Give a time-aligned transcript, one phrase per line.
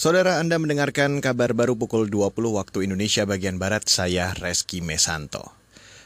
[0.00, 5.52] Saudara Anda mendengarkan kabar baru pukul 20 waktu Indonesia bagian Barat, saya Reski Mesanto.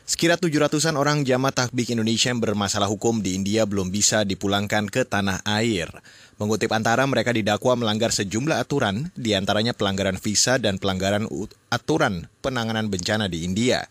[0.02, 5.06] Sekira 700-an orang jamaah takbik Indonesia yang bermasalah hukum di India belum bisa dipulangkan ke
[5.06, 5.86] tanah air.
[6.42, 11.30] Mengutip antara mereka didakwa melanggar sejumlah aturan, di antaranya pelanggaran visa dan pelanggaran
[11.70, 13.86] aturan penanganan bencana di India.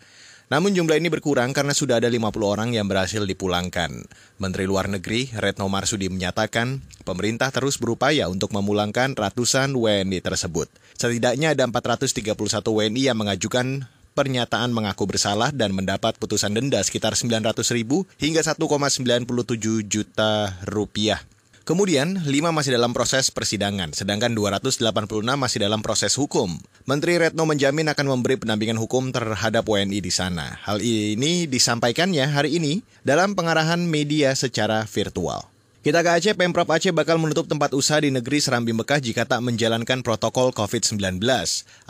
[0.52, 4.04] Namun jumlah ini berkurang karena sudah ada 50 orang yang berhasil dipulangkan.
[4.42, 10.68] Menteri Luar Negeri Retno Marsudi menyatakan pemerintah terus berupaya untuk memulangkan ratusan WNI tersebut.
[11.00, 12.36] Setidaknya ada 431
[12.70, 19.90] WNI yang mengajukan pernyataan mengaku bersalah dan mendapat putusan denda sekitar 900 ribu hingga 1,97
[19.90, 21.20] juta rupiah.
[21.64, 24.84] Kemudian, 5 masih dalam proses persidangan, sedangkan 286
[25.40, 26.60] masih dalam proses hukum.
[26.84, 30.60] Menteri Retno menjamin akan memberi pendampingan hukum terhadap WNI di sana.
[30.68, 35.53] Hal ini disampaikannya hari ini dalam pengarahan media secara virtual.
[35.84, 39.44] Kita ke Aceh, Pemprov Aceh bakal menutup tempat usaha di negeri Serambi Mekah jika tak
[39.44, 41.20] menjalankan protokol COVID-19.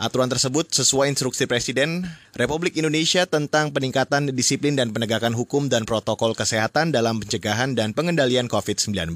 [0.02, 2.02] Aturan tersebut sesuai instruksi Presiden
[2.34, 8.50] Republik Indonesia tentang peningkatan disiplin dan penegakan hukum dan protokol kesehatan dalam pencegahan dan pengendalian
[8.50, 9.14] COVID-19.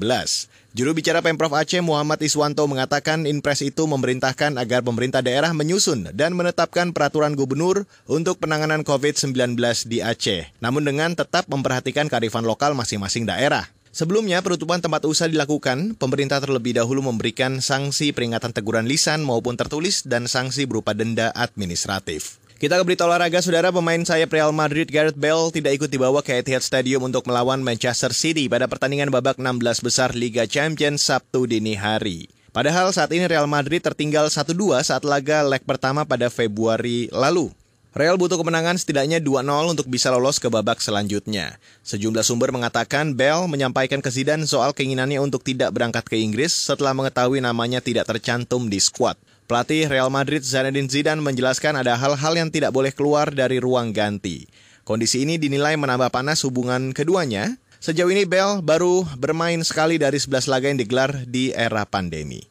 [0.71, 6.39] Juru bicara Pemprov Aceh Muhammad Iswanto mengatakan impres itu memerintahkan agar pemerintah daerah menyusun dan
[6.39, 9.59] menetapkan peraturan gubernur untuk penanganan COVID-19
[9.91, 13.67] di Aceh, namun dengan tetap memperhatikan kearifan lokal masing-masing daerah.
[13.89, 20.05] Sebelumnya, penutupan tempat usaha dilakukan, pemerintah terlebih dahulu memberikan sanksi peringatan teguran lisan maupun tertulis
[20.05, 22.37] dan sanksi berupa denda administratif.
[22.59, 26.43] Kita ke berita olahraga, saudara pemain sayap Real Madrid Gareth Bale tidak ikut dibawa ke
[26.43, 31.79] Etihad Stadium untuk melawan Manchester City pada pertandingan babak 16 besar Liga Champions Sabtu dini
[31.79, 32.27] hari.
[32.51, 37.47] Padahal saat ini Real Madrid tertinggal 1-2 saat laga leg pertama pada Februari lalu.
[37.89, 41.57] Real butuh kemenangan setidaknya 2-0 untuk bisa lolos ke babak selanjutnya.
[41.81, 46.93] Sejumlah sumber mengatakan Bell menyampaikan ke Zidane soal keinginannya untuk tidak berangkat ke Inggris setelah
[46.93, 49.17] mengetahui namanya tidak tercantum di skuad.
[49.49, 54.45] Pelatih Real Madrid Zinedine Zidane menjelaskan ada hal-hal yang tidak boleh keluar dari ruang ganti.
[54.85, 57.57] Kondisi ini dinilai menambah panas hubungan keduanya.
[57.81, 62.45] Sejauh ini Bell baru bermain sekali dari 11 laga yang digelar di era pandemi.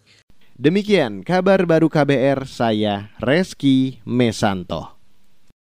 [0.59, 4.98] Demikian kabar baru KBR saya Reski Mesanto.